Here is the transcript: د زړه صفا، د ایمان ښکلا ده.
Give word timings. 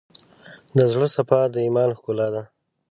د 0.75 0.79
زړه 0.91 1.07
صفا، 1.15 1.41
د 1.53 1.55
ایمان 1.65 1.89
ښکلا 1.97 2.27
ده. 2.33 2.43